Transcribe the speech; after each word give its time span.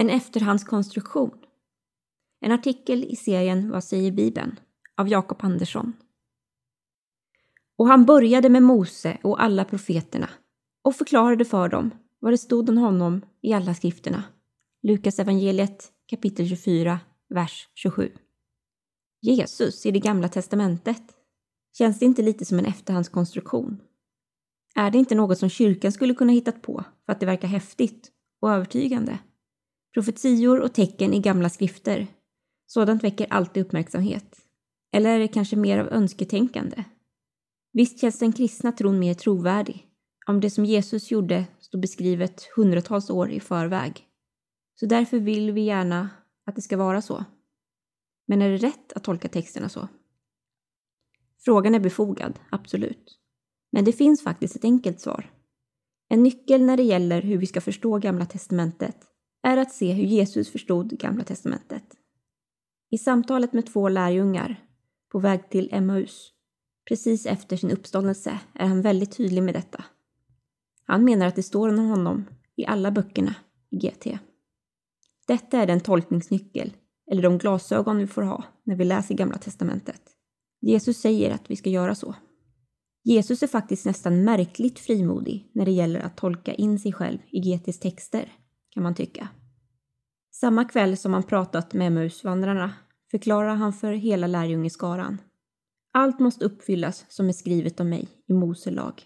En 0.00 0.10
efterhandskonstruktion. 0.10 1.38
En 2.40 2.52
artikel 2.52 3.04
i 3.04 3.16
serien 3.16 3.70
Vad 3.70 3.84
säger 3.84 4.12
Bibeln? 4.12 4.60
av 4.96 5.08
Jakob 5.08 5.38
Andersson. 5.40 5.92
Och 7.76 7.88
han 7.88 8.04
började 8.04 8.48
med 8.48 8.62
Mose 8.62 9.18
och 9.22 9.42
alla 9.42 9.64
profeterna 9.64 10.30
och 10.82 10.94
förklarade 10.94 11.44
för 11.44 11.68
dem 11.68 11.90
vad 12.18 12.32
det 12.32 12.38
stod 12.38 12.68
om 12.68 12.78
honom 12.78 13.22
i 13.40 13.52
alla 13.52 13.74
skrifterna. 13.74 14.24
Lukas 14.82 15.18
evangeliet 15.18 15.92
kapitel 16.06 16.48
24, 16.48 17.00
vers 17.28 17.68
27. 17.74 18.12
Jesus 19.20 19.86
i 19.86 19.90
det 19.90 20.00
gamla 20.00 20.28
testamentet. 20.28 21.02
Känns 21.78 21.98
det 21.98 22.04
inte 22.04 22.22
lite 22.22 22.44
som 22.44 22.58
en 22.58 22.66
efterhandskonstruktion? 22.66 23.80
Är 24.74 24.90
det 24.90 24.98
inte 24.98 25.14
något 25.14 25.38
som 25.38 25.48
kyrkan 25.48 25.92
skulle 25.92 26.14
kunna 26.14 26.32
hittat 26.32 26.62
på 26.62 26.84
för 27.06 27.12
att 27.12 27.20
det 27.20 27.26
verkar 27.26 27.48
häftigt 27.48 28.10
och 28.40 28.52
övertygande? 28.52 29.18
Profetior 29.94 30.60
och 30.60 30.74
tecken 30.74 31.14
i 31.14 31.20
gamla 31.20 31.50
skrifter. 31.50 32.06
Sådant 32.66 33.04
väcker 33.04 33.26
alltid 33.30 33.66
uppmärksamhet. 33.66 34.36
Eller 34.92 35.10
är 35.10 35.18
det 35.18 35.28
kanske 35.28 35.56
mer 35.56 35.78
av 35.78 35.88
önsketänkande? 35.88 36.84
Visst 37.72 38.00
känns 38.00 38.18
den 38.18 38.32
kristna 38.32 38.72
tron 38.72 38.98
mer 38.98 39.14
trovärdig 39.14 39.86
om 40.26 40.40
det 40.40 40.50
som 40.50 40.64
Jesus 40.64 41.10
gjorde 41.10 41.46
står 41.60 41.78
beskrivet 41.78 42.48
hundratals 42.56 43.10
år 43.10 43.30
i 43.30 43.40
förväg. 43.40 44.06
Så 44.74 44.86
därför 44.86 45.18
vill 45.18 45.52
vi 45.52 45.60
gärna 45.60 46.10
att 46.46 46.56
det 46.56 46.62
ska 46.62 46.76
vara 46.76 47.02
så. 47.02 47.24
Men 48.26 48.42
är 48.42 48.50
det 48.50 48.56
rätt 48.56 48.92
att 48.92 49.04
tolka 49.04 49.28
texterna 49.28 49.68
så? 49.68 49.88
Frågan 51.44 51.74
är 51.74 51.80
befogad, 51.80 52.40
absolut. 52.50 53.18
Men 53.72 53.84
det 53.84 53.92
finns 53.92 54.22
faktiskt 54.22 54.56
ett 54.56 54.64
enkelt 54.64 55.00
svar. 55.00 55.30
En 56.08 56.22
nyckel 56.22 56.62
när 56.62 56.76
det 56.76 56.82
gäller 56.82 57.22
hur 57.22 57.38
vi 57.38 57.46
ska 57.46 57.60
förstå 57.60 57.98
Gamla 57.98 58.26
Testamentet 58.26 58.96
är 59.42 59.56
att 59.56 59.72
se 59.72 59.92
hur 59.92 60.04
Jesus 60.04 60.50
förstod 60.50 60.98
Gamla 60.98 61.24
Testamentet. 61.24 61.84
I 62.90 62.98
samtalet 62.98 63.52
med 63.52 63.66
två 63.66 63.88
lärjungar 63.88 64.64
på 65.12 65.18
väg 65.18 65.50
till 65.50 65.68
Emmaus, 65.72 66.32
precis 66.88 67.26
efter 67.26 67.56
sin 67.56 67.70
uppståndelse, 67.70 68.40
är 68.54 68.66
han 68.66 68.82
väldigt 68.82 69.16
tydlig 69.16 69.42
med 69.42 69.54
detta. 69.54 69.84
Han 70.84 71.04
menar 71.04 71.26
att 71.26 71.36
det 71.36 71.42
står 71.42 71.68
om 71.68 71.78
honom 71.78 72.24
i 72.56 72.66
alla 72.66 72.90
böckerna 72.90 73.34
i 73.70 73.76
GT. 73.76 74.18
Detta 75.26 75.58
är 75.58 75.66
den 75.66 75.80
tolkningsnyckel, 75.80 76.72
eller 77.10 77.22
de 77.22 77.38
glasögon 77.38 77.98
vi 77.98 78.06
får 78.06 78.22
ha 78.22 78.44
när 78.64 78.76
vi 78.76 78.84
läser 78.84 79.14
Gamla 79.14 79.38
Testamentet. 79.38 80.02
Jesus 80.60 81.00
säger 81.00 81.30
att 81.30 81.50
vi 81.50 81.56
ska 81.56 81.70
göra 81.70 81.94
så. 81.94 82.14
Jesus 83.04 83.42
är 83.42 83.46
faktiskt 83.46 83.84
nästan 83.84 84.24
märkligt 84.24 84.78
frimodig 84.78 85.50
när 85.52 85.64
det 85.64 85.70
gäller 85.70 86.00
att 86.00 86.16
tolka 86.16 86.54
in 86.54 86.78
sig 86.78 86.92
själv 86.92 87.18
i 87.30 87.40
GTs 87.40 87.78
texter, 87.78 88.32
kan 88.78 88.82
man 88.82 88.94
tycka. 88.94 89.28
Samma 90.30 90.64
kväll 90.64 90.96
som 90.96 91.12
han 91.12 91.22
pratat 91.22 91.74
med 91.74 91.86
Emmausvandrarna 91.86 92.74
förklarar 93.10 93.54
han 93.54 93.72
för 93.72 93.92
hela 93.92 94.26
lärjungeskaran. 94.26 95.20
Allt 95.92 96.18
måste 96.18 96.44
uppfyllas 96.44 97.06
som 97.08 97.28
är 97.28 97.32
skrivet 97.32 97.80
om 97.80 97.88
mig 97.88 98.08
i 98.26 98.32
Mose 98.32 98.70
lag, 98.70 99.02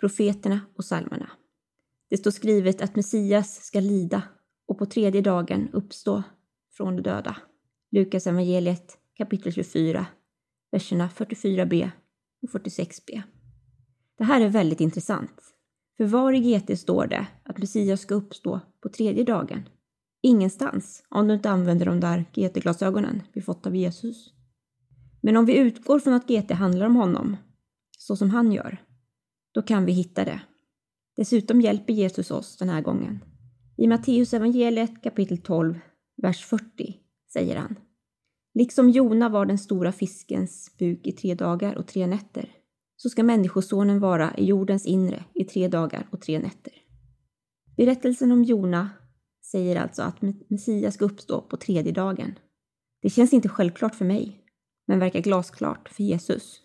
profeterna 0.00 0.60
och 0.76 0.84
psalmerna. 0.84 1.30
Det 2.10 2.16
står 2.16 2.30
skrivet 2.30 2.82
att 2.82 2.96
Messias 2.96 3.64
ska 3.64 3.80
lida 3.80 4.22
och 4.66 4.78
på 4.78 4.86
tredje 4.86 5.20
dagen 5.20 5.68
uppstå 5.72 6.22
från 6.76 6.96
de 6.96 7.02
döda. 7.02 7.36
Lukas 7.90 8.26
evangeliet 8.26 8.98
kapitel 9.14 9.52
24, 9.52 10.06
verserna 10.70 11.08
44b 11.08 11.90
och 12.42 12.48
46b. 12.48 13.22
Det 14.18 14.24
här 14.24 14.40
är 14.40 14.48
väldigt 14.48 14.80
intressant. 14.80 15.40
För 15.96 16.04
var 16.04 16.32
i 16.32 16.40
GT 16.40 16.80
står 16.80 17.06
det 17.06 17.26
att 17.42 17.58
Messias 17.58 18.00
ska 18.00 18.14
uppstå 18.14 18.60
tredje 18.96 19.24
dagen? 19.24 19.68
Ingenstans, 20.22 21.04
om 21.08 21.28
du 21.28 21.34
inte 21.34 21.50
använder 21.50 21.86
de 21.86 22.00
där 22.00 22.24
GT-glasögonen 22.34 23.22
vi 23.32 23.42
fått 23.42 23.66
av 23.66 23.76
Jesus. 23.76 24.32
Men 25.22 25.36
om 25.36 25.46
vi 25.46 25.56
utgår 25.56 25.98
från 25.98 26.14
att 26.14 26.28
GT 26.28 26.50
handlar 26.50 26.86
om 26.86 26.96
honom, 26.96 27.36
så 27.98 28.16
som 28.16 28.30
han 28.30 28.52
gör, 28.52 28.82
då 29.54 29.62
kan 29.62 29.84
vi 29.84 29.92
hitta 29.92 30.24
det. 30.24 30.40
Dessutom 31.16 31.60
hjälper 31.60 31.92
Jesus 31.92 32.30
oss 32.30 32.56
den 32.56 32.68
här 32.68 32.82
gången. 32.82 33.24
I 33.76 33.86
Matteus 33.86 34.34
evangeliet 34.34 35.02
kapitel 35.02 35.38
12, 35.38 35.78
vers 36.22 36.44
40 36.44 36.96
säger 37.32 37.56
han 37.56 37.76
Liksom 38.54 38.90
Jona 38.90 39.28
var 39.28 39.46
den 39.46 39.58
stora 39.58 39.92
fiskens 39.92 40.76
buk 40.78 41.06
i 41.06 41.12
tre 41.12 41.34
dagar 41.34 41.74
och 41.74 41.86
tre 41.86 42.06
nätter, 42.06 42.52
så 42.96 43.08
ska 43.08 43.22
Människosonen 43.22 44.00
vara 44.00 44.34
i 44.36 44.44
jordens 44.44 44.86
inre 44.86 45.24
i 45.34 45.44
tre 45.44 45.68
dagar 45.68 46.08
och 46.10 46.20
tre 46.20 46.38
nätter. 46.38 46.72
Berättelsen 47.76 48.32
om 48.32 48.44
Jona 48.44 48.90
säger 49.50 49.76
alltså 49.76 50.02
att 50.02 50.22
Messias 50.48 50.94
ska 50.94 51.04
uppstå 51.04 51.40
på 51.40 51.56
tredje 51.56 51.92
dagen. 51.92 52.38
Det 53.02 53.10
känns 53.10 53.32
inte 53.32 53.48
självklart 53.48 53.94
för 53.94 54.04
mig, 54.04 54.40
men 54.86 54.98
verkar 54.98 55.20
glasklart 55.20 55.88
för 55.88 56.02
Jesus. 56.02 56.60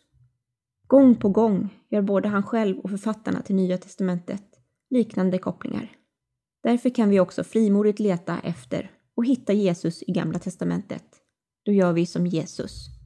Gång 0.88 1.16
på 1.16 1.30
gång 1.30 1.70
gör 1.90 2.02
både 2.02 2.28
han 2.28 2.44
själv 2.44 2.80
och 2.80 2.90
författarna 2.90 3.42
till 3.42 3.56
Nya 3.56 3.78
testamentet 3.78 4.44
liknande 4.90 5.38
kopplingar. 5.38 5.92
Därför 6.64 6.90
kan 6.90 7.09
vi 7.09 7.20
också 7.20 7.44
frimodigt 7.44 8.00
leta 8.00 8.40
efter 8.40 8.91
och 9.16 9.26
hitta 9.26 9.53
Jesus 9.53 10.03
i 10.03 10.12
Gamla 10.12 10.40
testamentet. 10.40 11.06
Då 11.66 11.72
gör 11.72 11.94
vi 11.94 12.06
som 12.06 12.28
Jesus. 12.28 12.98